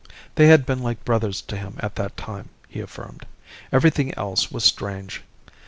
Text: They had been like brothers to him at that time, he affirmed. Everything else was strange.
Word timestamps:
They 0.33 0.47
had 0.47 0.65
been 0.65 0.81
like 0.81 1.05
brothers 1.05 1.43
to 1.43 1.55
him 1.55 1.75
at 1.79 1.93
that 1.97 2.17
time, 2.17 2.49
he 2.67 2.79
affirmed. 2.79 3.27
Everything 3.71 4.15
else 4.17 4.51
was 4.51 4.63
strange. 4.63 5.21